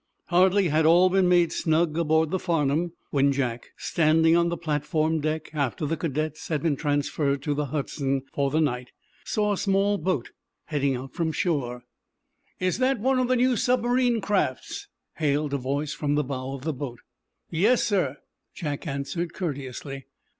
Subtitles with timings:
[0.29, 5.19] Hardly had all been made snug aboard the "Farnum" when Jack, standing on the platform
[5.21, 8.89] deck after the cadets had been transferred to the "Hudson" for the night,
[9.25, 10.31] saw a small boat
[10.65, 11.83] heading out from shore.
[12.59, 14.87] "Is that one of the new submarine crafts?"
[15.17, 17.01] hailed a voice from the bow of the boat.
[17.51, 18.17] "Yes, sir,"
[18.55, 20.07] Jack answered, courteously.